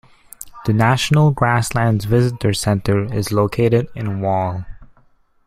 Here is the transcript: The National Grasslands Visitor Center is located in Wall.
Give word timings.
The 0.65 0.73
National 0.73 1.29
Grasslands 1.29 2.05
Visitor 2.05 2.55
Center 2.55 3.05
is 3.13 3.31
located 3.31 3.87
in 3.93 4.19
Wall. 4.19 4.65